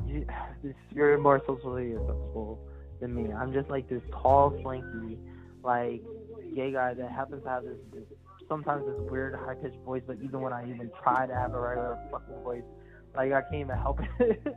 [0.05, 0.25] you,
[0.91, 2.59] you're more socially acceptable
[2.99, 3.31] than me.
[3.31, 5.17] I'm just like this tall, slanky,
[5.63, 6.01] like
[6.55, 8.03] gay guy that happens to have this, this
[8.47, 10.03] sometimes this weird high pitched voice.
[10.05, 12.63] But even when I even try to have a regular fucking voice,
[13.15, 14.55] like I can't even help it.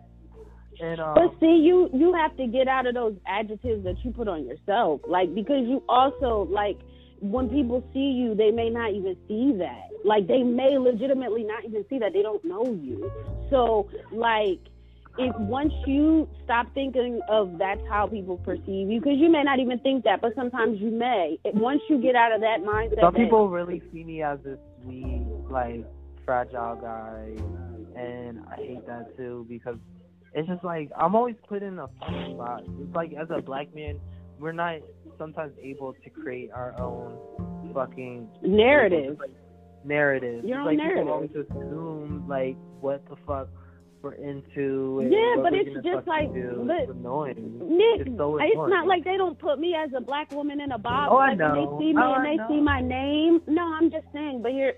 [0.80, 4.10] and um, But see, you you have to get out of those adjectives that you
[4.10, 6.78] put on yourself, like because you also like
[7.20, 9.88] when people see you, they may not even see that.
[10.04, 13.10] Like they may legitimately not even see that they don't know you.
[13.50, 14.60] So like
[15.18, 19.58] if once you stop thinking of that's how people perceive you, because you may not
[19.58, 21.38] even think that, but sometimes you may.
[21.44, 24.58] Once you get out of that mindset, some that- people really see me as this
[24.82, 25.84] sweet, like
[26.24, 27.32] fragile guy,
[27.96, 29.76] and I hate that too because
[30.34, 31.88] it's just like I'm always put in a
[32.36, 32.62] box.
[32.80, 33.98] It's like as a black man,
[34.38, 34.76] we're not
[35.18, 37.16] sometimes able to create our own
[37.74, 39.18] fucking narrative.
[39.84, 40.44] narrative.
[40.44, 41.04] Your own like narrative.
[41.04, 43.48] people always assume like what the fuck
[44.02, 45.00] we're into.
[45.00, 46.64] And Yeah, but it's just like- do.
[46.66, 47.58] but- it's annoying.
[47.76, 50.70] Nick, It's so it's not like they don't put me as a black woman in
[50.72, 51.08] a box.
[51.12, 51.54] Oh, I like know.
[51.78, 52.48] They see me Oh, and I they know.
[52.48, 53.42] see my name.
[53.48, 54.40] No, I'm just saying.
[54.42, 54.74] But here,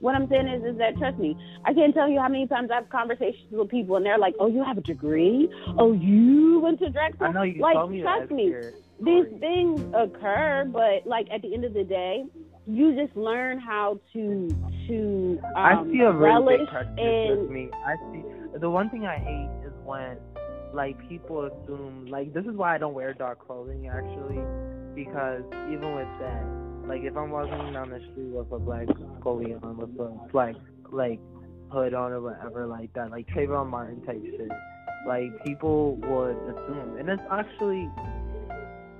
[0.00, 2.70] what I'm saying is, is that trust me, I can't tell you how many times
[2.72, 5.48] I have conversations with people and they're like, "Oh, you have a degree?
[5.78, 8.34] Oh, you went to drag school?" I know you like, told me trust that.
[8.34, 8.54] me,
[9.00, 12.24] these things occur, but like at the end of the day,
[12.66, 14.48] you just learn how to
[14.88, 17.70] to um, I see a really relish big prejudice and with me.
[17.84, 18.24] I see
[18.58, 20.16] the one thing I hate is when
[20.74, 24.40] like people assume like this is why I don't wear dark clothing actually
[24.94, 28.86] because even with that like if I'm walking down the street with a black
[29.20, 30.54] pullover on with a black
[30.90, 31.20] like
[31.70, 34.50] hood on or whatever like that like Trayvon Martin type shit
[35.06, 37.88] like people would assume and it's actually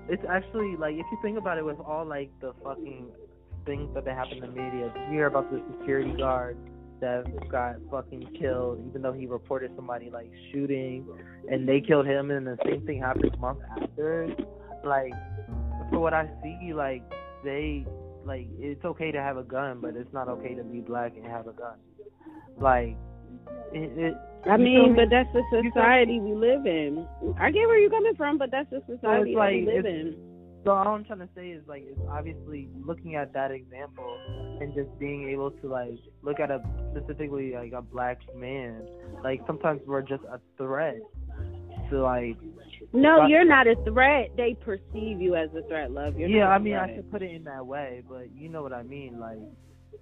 [0.08, 3.08] it's actually like if you think about it with all like the fucking
[3.64, 4.92] things that happen in the media.
[4.94, 6.56] You hear about the security guard
[7.00, 11.06] that got fucking killed, even though he reported somebody like shooting,
[11.50, 14.28] and they killed him, and the same thing happened a month after.
[14.84, 15.12] Like,
[15.90, 17.02] for what I see, like
[17.44, 17.86] they
[18.24, 21.26] like it's okay to have a gun, but it's not okay to be black and
[21.26, 21.76] have a gun.
[22.60, 22.96] Like,
[23.72, 23.98] it.
[23.98, 24.14] it
[24.48, 27.06] I mean, but that's the society we live in.
[27.38, 30.34] I get where you're coming from, but that's the society that like- we live in.
[30.64, 34.18] So all I'm trying to say is like it's obviously looking at that example
[34.62, 38.88] and just being able to like look at a specifically like a black man.
[39.22, 41.00] Like sometimes we're just a threat
[41.90, 42.38] to like
[42.94, 44.30] No, But- you're not a threat.
[44.38, 46.18] They perceive you as a threat, love.
[46.18, 48.72] You're yeah, I mean I should put it in that way, but you know what
[48.72, 49.20] I mean.
[49.20, 49.40] Like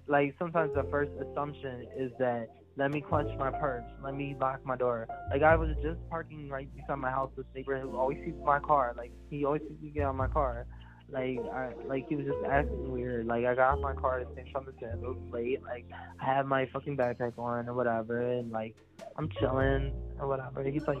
[0.07, 4.65] like sometimes the first assumption is that let me clutch my purse, let me lock
[4.65, 5.07] my door.
[5.29, 8.59] Like I was just parking right beside my house with neighbor who always sees my
[8.59, 8.93] car.
[8.97, 10.65] Like he always sees me get out my car.
[11.09, 13.27] Like I like he was just acting weird.
[13.27, 14.65] Like I got off my car at same time.
[14.81, 15.61] It was late.
[15.61, 15.85] Like
[16.19, 18.75] I had my fucking backpack on or whatever, and like
[19.17, 20.63] I'm chilling or whatever.
[20.63, 20.97] He's like,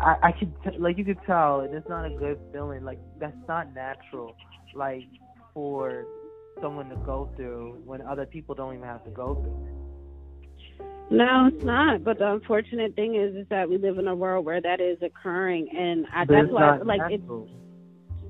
[0.00, 2.84] I I could t- like you could tell, it's not a good feeling.
[2.84, 4.36] Like that's not natural.
[4.74, 5.08] Like
[5.54, 6.06] for
[6.60, 9.81] someone to go through when other people don't even have to go through.
[11.10, 12.04] No, it's not.
[12.04, 14.98] But the unfortunate thing is, is that we live in a world where that is
[15.02, 17.22] occurring, and I, that's why, like, it's.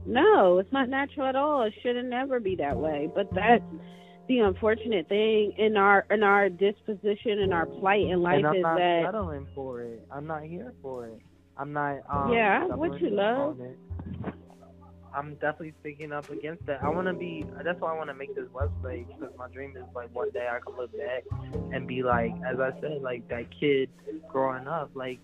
[0.05, 1.63] No, it's not natural at all.
[1.63, 3.09] It shouldn't never be that way.
[3.15, 3.63] But that's
[4.29, 8.57] the unfortunate thing in our in our disposition and our plight in life and I'm
[8.57, 10.05] is not that settling for it.
[10.11, 11.21] I'm not here for it.
[11.57, 11.99] I'm not.
[12.11, 13.59] Um, Yeah, what you love.
[15.15, 16.83] I'm definitely speaking up against that.
[16.83, 17.45] I want to be.
[17.65, 20.49] That's why I want to make this website because my dream is like one day
[20.51, 21.25] I can look back
[21.73, 23.91] and be like, as I said, like that kid
[24.29, 25.21] growing up, like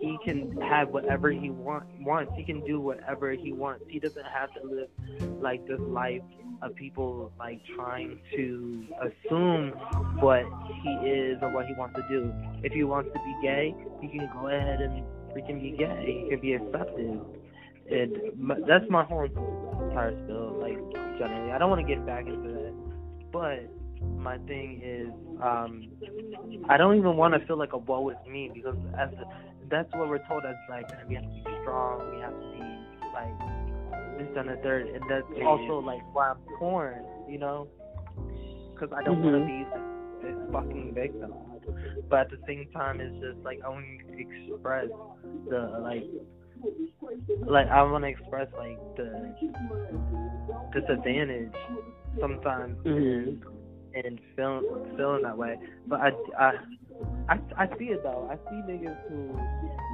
[0.00, 2.32] he can have whatever he want wants.
[2.36, 3.84] He can do whatever he wants.
[3.88, 6.22] He doesn't have to live like this life
[6.62, 9.70] of people like trying to assume
[10.20, 10.44] what
[10.82, 12.32] he is or what he wants to do.
[12.62, 16.22] If he wants to be gay, he can go ahead and freaking be gay.
[16.24, 17.20] He can be accepted.
[17.90, 18.16] And
[18.50, 20.78] m- that's my whole entire spill, like
[21.18, 21.52] generally.
[21.52, 22.74] I don't want to get back into that,
[23.32, 23.60] but
[24.16, 25.08] my thing is,
[25.42, 25.88] um,
[26.68, 29.08] I don't even want to feel like a woe is me because as
[29.70, 32.78] that's what we're told as like we have to be strong, we have to be
[33.12, 37.68] like this and the third, and that's also like why I'm torn, you know,
[38.74, 41.32] because I don't want to be like a fucking victim,
[42.08, 44.18] but at the same time, it's just like I want to
[44.50, 44.88] express
[45.48, 46.04] the like
[47.46, 49.34] like I want to express like the
[50.74, 51.52] disadvantage
[52.20, 53.40] sometimes in
[53.94, 55.58] in feeling feeling that way.
[55.86, 56.52] But I I
[57.28, 58.28] I, I see it though.
[58.30, 59.38] I see niggas who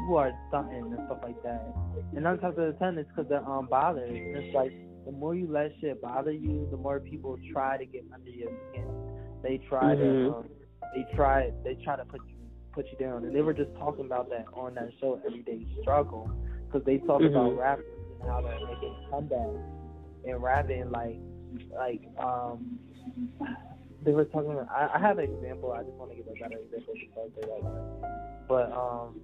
[0.09, 1.65] who are stunting and stuff like that.
[2.15, 4.09] And nine times out of ten, it's because they're unbothered.
[4.09, 4.73] And it's like
[5.05, 8.51] the more you let shit bother you, the more people try to get under your
[8.71, 8.87] skin.
[9.43, 10.35] They try to Mhm.
[10.39, 10.49] um,
[10.95, 12.35] they try they try to put you
[12.73, 13.25] put you down.
[13.25, 16.31] And they were just talking about that on that show, Everyday Struggle,
[16.75, 17.59] because they talk about Mhm.
[17.59, 17.87] rappers
[18.21, 19.63] and how they're making comebacks
[20.27, 21.17] and rapping like
[21.77, 22.79] like um
[24.03, 26.35] they were talking about I, I have an example, I just want to give a
[26.37, 27.65] better example because they like.
[28.49, 29.21] But um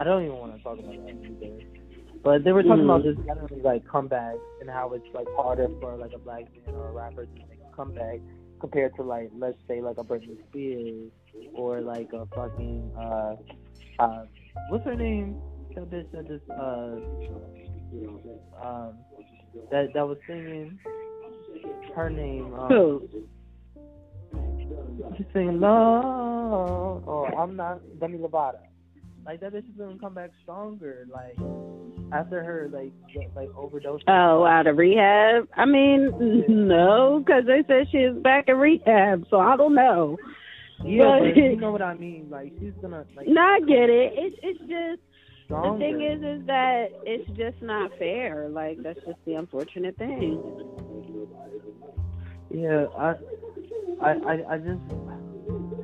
[0.00, 1.64] I don't even want to talk about that either.
[2.24, 3.14] But they were talking about Mhm.
[3.14, 6.88] just generally like comebacks and how it's like harder for like a black man or
[6.88, 8.20] a rapper to make a comeback
[8.58, 11.12] compared to like let's say like a Britney Spears
[11.54, 13.36] or like a fucking uh
[13.98, 14.24] uh
[14.68, 15.36] what's her name?
[15.74, 16.96] That bitch that just uh
[18.64, 18.98] um
[19.70, 20.78] that that was singing
[21.94, 23.08] her name um Who?
[25.16, 28.58] she's singing love oh I'm not Demi Lovato.
[29.24, 31.36] Like that bitch is gonna come back stronger, like
[32.12, 34.00] after her like get, like overdose.
[34.08, 35.46] Oh, out of rehab?
[35.56, 36.10] I mean,
[36.48, 40.16] no, because they said she's back in rehab, so I don't know.
[40.84, 42.28] yeah, but- you know what I mean.
[42.30, 44.12] Like she's gonna like No, I get it.
[44.16, 45.00] It's it's just
[45.44, 45.72] stronger.
[45.72, 48.48] the thing is is that it's just not fair.
[48.48, 50.40] Like that's just the unfortunate thing.
[52.52, 53.14] Yeah, I,
[54.02, 54.80] I, I, I just,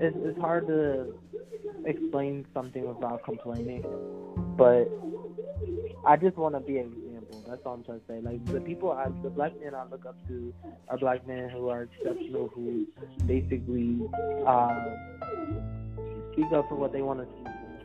[0.01, 1.15] it's it's hard to
[1.85, 3.85] explain something without complaining,
[4.57, 4.89] but
[6.05, 6.83] I just want to be.
[7.49, 8.21] That's all I'm trying to say.
[8.21, 10.53] Like the people, I, the black men I look up to
[10.89, 12.87] are black men who are exceptional, who
[13.27, 13.99] basically
[14.47, 14.85] uh,
[16.33, 17.27] speak up for what they want to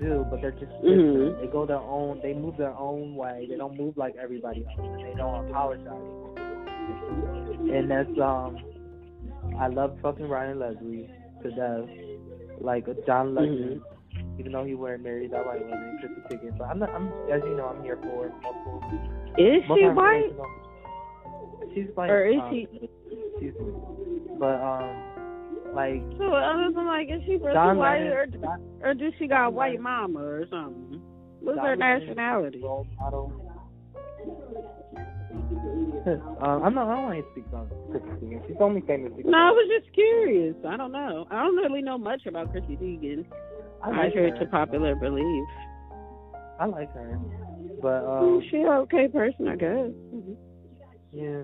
[0.04, 0.72] do, but they're just.
[0.84, 1.40] Mhm.
[1.42, 3.46] They go their own, they move their own way.
[3.50, 6.18] They don't move like everybody else, and they don't apologize.
[7.72, 8.58] And that's um,
[9.60, 11.10] I love fucking Ryan Leslie
[11.44, 11.90] to death.
[12.60, 13.82] Like John Legend,
[14.42, 16.58] even though he weren't married, that white woman, Chrissy Teigen.
[16.58, 16.90] But I'm not.
[16.90, 18.82] I'm as you know, I'm here for multiple.
[19.38, 20.34] Is she white?
[21.76, 22.10] She's like.
[22.10, 22.68] Or is um, she?
[23.40, 23.54] She's,
[24.40, 28.44] but um, like So other than like, is she really John white, Lennon,
[28.82, 31.00] or or does she got a white mama or something?
[31.42, 32.62] What's John her Lennon nationality?
[32.64, 33.32] Role model.
[36.42, 36.88] um, I'm not.
[36.90, 38.48] I don't want to speak about Chrissy Teigen.
[38.48, 39.14] She's only famous.
[39.16, 40.56] because- No, I was just curious.
[40.68, 41.28] I don't know.
[41.30, 43.26] I don't really know much about Chrissy Teigen.
[43.84, 45.46] I I like to popular belief.
[46.60, 47.20] I like her,
[47.82, 49.90] but um, she an okay person, I guess.
[51.12, 51.42] yeah.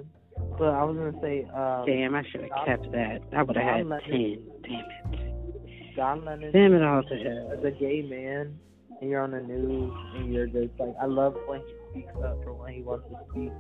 [0.60, 3.22] But I was gonna say, um, Damn, I should have kept that.
[3.36, 4.38] I would have had John ten.
[4.64, 5.96] Damn it.
[5.96, 6.52] John Lennon.
[6.52, 7.54] Damn it all to hell.
[7.58, 8.60] as a gay man
[9.02, 11.62] and you're on the news and you're just like I love when
[11.94, 13.52] he speaks up for when he wants to speak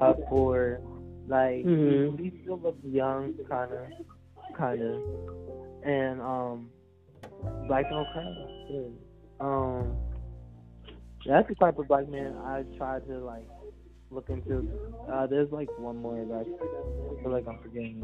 [0.00, 0.80] up for
[1.28, 2.18] like Mhm.
[2.18, 3.88] he, he still looks young kinda
[4.58, 5.00] kinda
[5.84, 6.70] and um
[7.66, 8.34] black don't cry.
[8.70, 8.80] Yeah.
[9.40, 9.96] Um
[11.26, 13.48] that's the type of black man I try to like
[14.10, 14.68] look into.
[15.10, 18.02] Uh there's like one more that I feel like I'm forgetting.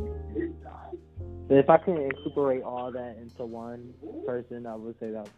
[1.48, 3.92] But if I can incorporate all that into one
[4.26, 5.28] person, I would say that.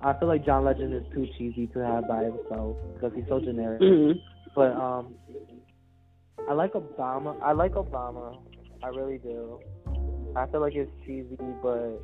[0.00, 3.40] I feel like John Legend is too cheesy to have by himself because he's so
[3.40, 3.80] generic.
[3.80, 4.20] Mhm.
[4.54, 5.14] But um,
[6.48, 7.40] I like Obama.
[7.42, 8.38] I like Obama.
[8.82, 9.58] I really do.
[10.36, 12.02] I feel like it's cheesy, but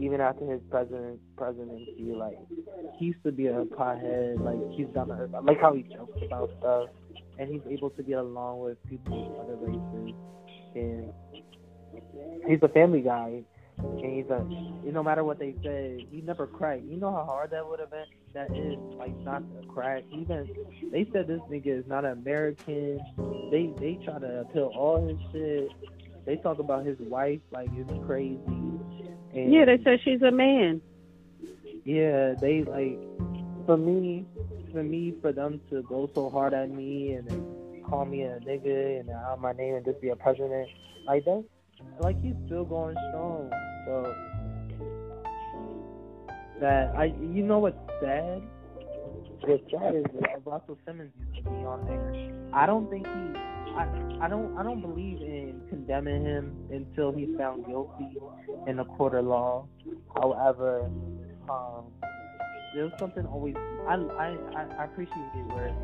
[0.00, 2.38] even after his president presidency, like
[2.98, 5.34] he used to be a pothead, like he's down to earth.
[5.34, 6.88] I like how he jokes about stuff,
[7.38, 10.14] and he's able to get along with people of other races,
[10.74, 11.12] and
[12.46, 13.42] he's a family guy.
[13.78, 14.44] And he's a,
[14.92, 16.82] no matter what they say, he never cracked.
[16.84, 18.04] You know how hard that would have been.
[18.34, 20.04] That is like not to crack.
[20.12, 20.48] Even
[20.92, 23.00] they said this nigga is not American.
[23.50, 25.70] They they try to appeal all his shit.
[26.26, 28.40] They talk about his wife like it's crazy.
[29.32, 30.80] And yeah, they said she's a man.
[31.84, 32.98] Yeah, they like
[33.66, 34.26] for me,
[34.72, 39.00] for me, for them to go so hard at me and call me a nigga
[39.00, 40.68] and out my name and just be a president,
[41.06, 41.44] like that,
[42.00, 43.50] like he's still going strong.
[43.86, 44.14] So
[46.60, 48.42] that I, you know what's sad?
[49.42, 52.32] What's sad is that Russell Simmons used to be on there.
[52.52, 53.49] I don't think he.
[53.76, 53.86] I,
[54.22, 58.16] I don't I don't believe in condemning him until he's found guilty
[58.66, 59.66] in a court of law.
[60.14, 60.90] However,
[61.48, 61.84] um,
[62.74, 63.54] there's something always
[63.88, 64.36] I I
[64.78, 65.74] I appreciated where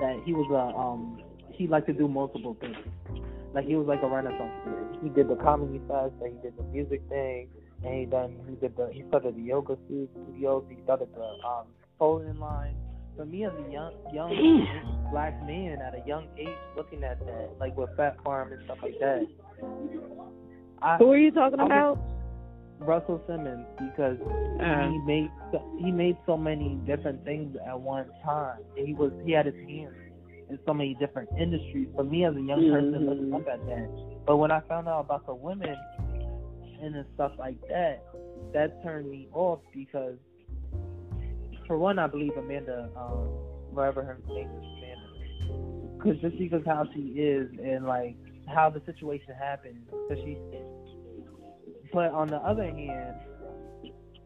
[0.00, 2.76] that he was a um he liked to do multiple things.
[3.54, 4.52] Like he was like a renaissance.
[5.02, 7.48] He did the comedy fest, and he did the music thing,
[7.84, 10.64] and he done he did the he started the yoga studios.
[10.68, 11.66] He started the um
[11.98, 12.76] clothing line.
[13.22, 14.66] For me as a young young
[15.12, 18.78] black man at a young age, looking at that like with Phat Farm and stuff
[18.82, 19.24] like that.
[20.82, 22.00] I, Who are you talking I about?
[22.80, 24.18] Russell Simmons because
[24.60, 28.58] Uh, he made so- he made so many different things at one time.
[28.76, 29.94] And he was he had his hands
[30.50, 31.86] in so many different industries.
[31.94, 33.08] For me as a young person Mhm.
[33.08, 33.88] looking up at that,
[34.26, 35.76] but when I found out about the women
[36.80, 38.02] and then stuff like that,
[38.52, 40.16] that turned me off because
[41.72, 43.28] for one, I believe Amanda, um,
[43.70, 48.14] whatever her name is, Amanda, because just because how she is and like
[48.46, 50.36] how the situation happened, because she.
[51.90, 53.14] But on the other hand,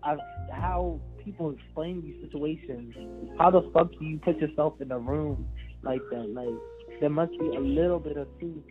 [0.03, 0.17] I,
[0.51, 2.93] how people explain these situations,
[3.39, 5.47] how the fuck do you put yourself in a room
[5.85, 6.29] like that?
[6.29, 6.49] Like
[7.01, 8.65] there must be a little bit of truth.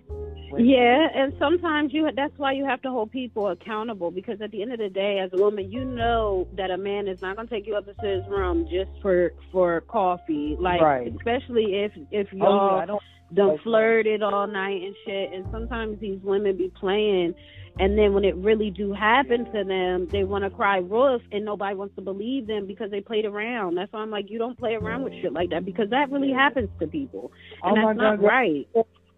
[0.57, 4.61] Yeah, and sometimes you that's why you have to hold people accountable because at the
[4.61, 7.47] end of the day as a woman you know that a man is not going
[7.47, 11.07] to take you up into his room just for for coffee like Right.
[11.15, 13.01] especially if if Oh, y'all yeah, I don't.
[13.33, 13.63] done that.
[13.63, 17.33] flirted all night and shit and sometimes these women be playing
[17.79, 21.43] and then when it really do happen to them they want to cry wolf and
[21.43, 24.57] nobody wants to believe them because they played around that's why i'm like you don't
[24.57, 27.31] play around with shit like that because that really happens to people
[27.63, 28.67] and oh my that's not God, right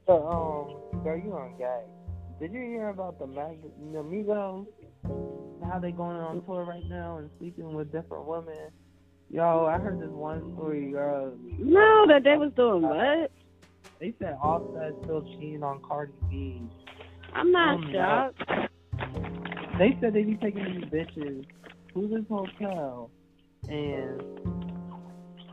[0.07, 1.83] uh, um, girl, you on gag.
[2.39, 3.57] Did you hear about the Mag
[3.91, 4.67] the Migos?
[5.69, 8.71] How they going on tour right now and sleeping with different women?
[9.29, 11.33] Yo, I heard this one story, girl.
[11.59, 13.31] no that they was doing what
[13.99, 16.61] They said Offset still cheating on Cardi B.
[17.33, 18.41] i'm not Oh, shocked
[19.79, 21.45] They said they be taking these bitches
[21.93, 23.09] to this hotel
[23.69, 24.21] and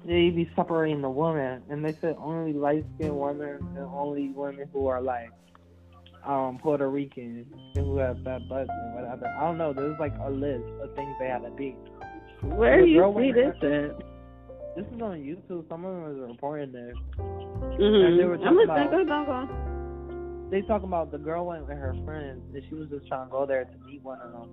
[0.06, 4.68] they be separating the women and they said only light skinned women and only women
[4.72, 5.30] who are like
[6.26, 9.26] um Puerto Rican and who have fat butts and whatever.
[9.26, 11.76] I don't know, there's like a list of things they have to be.
[12.42, 13.98] where do you see this at
[14.76, 16.94] This is on YouTube, someone was reporting this.
[17.18, 18.16] mm-hmm.
[18.18, 19.63] they were i'm talking about- go go
[20.50, 23.30] they talking about the girl went with her friends and she was just trying to
[23.30, 24.50] go there to meet one of them.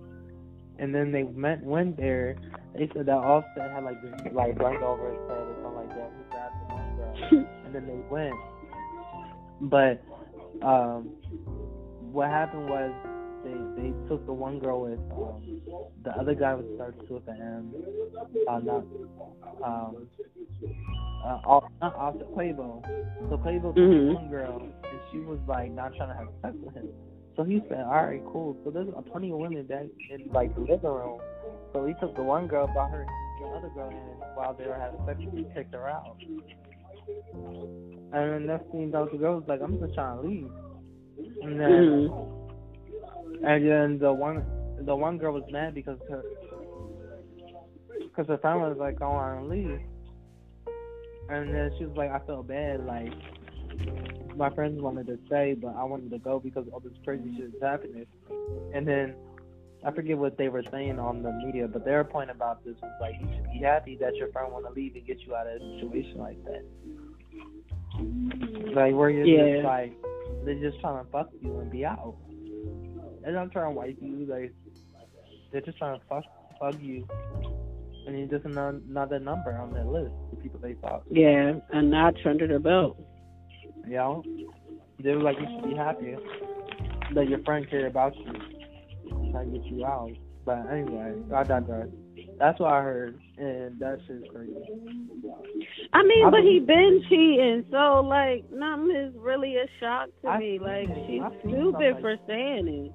[0.79, 2.37] And then they went went there.
[2.73, 5.89] They said that Offset had like this like blank over his head or something like
[5.89, 6.11] that.
[6.17, 8.33] He grabbed girl, and then they went.
[9.61, 10.01] But
[10.65, 11.09] um,
[12.11, 12.91] what happened was
[13.43, 15.41] they they took the one girl with um,
[16.03, 17.73] the other guy was starts with an M.
[18.47, 18.85] Uh, not
[19.63, 19.95] um,
[21.23, 22.81] uh, off, not Offset Quavo.
[23.29, 24.07] So Quavo took Mhm.
[24.09, 26.87] the one girl, and she was like not trying to have sex with him.
[27.35, 30.53] So he said, "All right, cool." So there's a plenty of women that in like
[30.55, 31.19] the living room.
[31.73, 33.05] So he took the one girl, brought her
[33.39, 33.95] the other girl in
[34.35, 36.17] while they were having sex, and he kicked her out.
[38.13, 40.51] And then next thing the girl was like, "I'm just trying to leave."
[41.41, 42.40] And then, Mhm.
[43.43, 44.43] And then the one,
[44.85, 46.23] the one girl was mad because her,
[47.99, 49.79] because her friend was like, "I want to leave."
[51.29, 53.11] And then she was like, "I felt bad, like."
[54.37, 57.47] my friends wanted to stay, but I wanted to go because all this crazy shit
[57.53, 58.05] is happening.
[58.73, 59.13] And then
[59.83, 62.91] I forget what they were saying on the media, but their point about this was
[63.01, 65.47] like you should be happy that your friend want to leave and get you out
[65.47, 66.63] of a situation like that.
[68.73, 69.55] Like where you're Yeah.
[69.55, 69.93] just like
[70.45, 72.15] they're just trying to fuck you and be out.
[73.21, 74.25] They're not trying to wipe you.
[74.25, 74.53] Like
[75.51, 76.23] they're just trying to fuck
[76.59, 77.07] fuck you,
[78.05, 81.03] and you're just another, number on their list of people they fuck.
[81.09, 82.97] Yeah, a notch under the belt.
[83.85, 84.23] You know,
[84.99, 86.15] they were like, you should be happy
[87.15, 90.11] that your friend care about you, try to get you out.
[90.45, 91.87] But anyway, I digress.
[92.39, 94.53] That's what I heard, and that shit's crazy.
[95.93, 100.29] I mean, I but he been cheating, so like nothing is really a shock to
[100.29, 100.59] I me.
[100.59, 101.05] Like it.
[101.07, 102.91] she's stupid for saying it,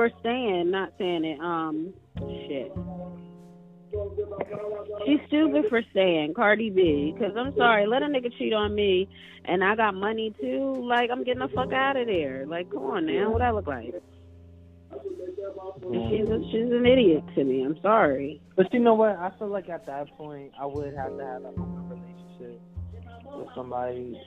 [0.00, 1.38] for saying, not saying it.
[1.40, 2.72] Um, shit.
[5.04, 7.12] She's stupid for saying Cardi B.
[7.14, 9.08] Because I'm sorry, let a nigga cheat on me,
[9.44, 10.82] and I got money too.
[10.88, 12.46] Like I'm getting the fuck out of there.
[12.46, 13.92] Like, come on now, what that look like?
[15.82, 17.62] She's a, she's an idiot to me.
[17.62, 18.40] I'm sorry.
[18.56, 19.16] But you know what?
[19.18, 22.60] I feel like at that point, I would have to have a relationship
[23.34, 24.18] with somebody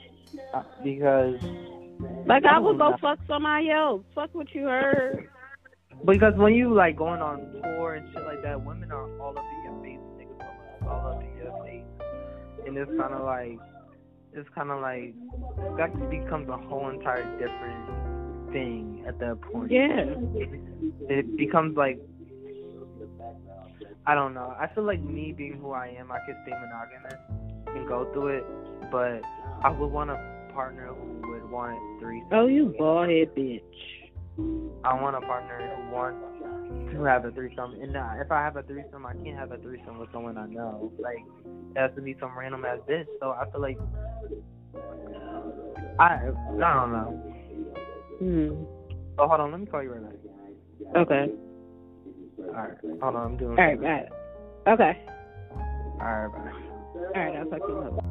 [0.54, 1.40] uh, because
[2.26, 4.02] Like I would go fuck somebody else.
[4.14, 5.28] Fuck what you heard.
[6.04, 9.44] Because when you like going on tour and shit like that, women are all up
[9.44, 11.84] in your face, niggas are all up in your face,
[12.66, 13.58] and it's kind of like
[14.32, 15.14] it's kind of like
[15.78, 19.70] that becomes a whole entire different thing at that point.
[19.70, 20.14] Yeah.
[21.08, 21.98] it becomes like
[24.06, 24.54] I don't know.
[24.58, 27.18] I feel like me being who I am, I could stay monogamous
[27.68, 28.46] and go through it,
[28.90, 29.22] but
[29.62, 32.28] I would want a partner who would want threesome.
[32.32, 33.62] Oh, you bald head bitch.
[34.84, 36.18] I want a partner who wants
[36.92, 39.58] to have a threesome, and uh, if I have a threesome, I can't have a
[39.58, 40.92] threesome with someone I know.
[41.00, 41.24] Like
[41.74, 43.06] it has to be some random ass bitch.
[43.20, 43.78] So I feel like
[45.98, 47.34] I I don't know.
[48.18, 48.64] Hmm.
[49.18, 49.50] Oh, hold on.
[49.52, 50.96] Let me call you right back.
[50.96, 51.32] Okay.
[52.40, 52.78] All right.
[53.00, 53.32] Hold on.
[53.32, 53.58] I'm doing.
[53.58, 54.12] All right, it.
[54.68, 55.02] Okay.
[56.00, 56.32] All right.
[56.32, 56.52] Bye.
[57.14, 58.03] All right, I'll talk to you later.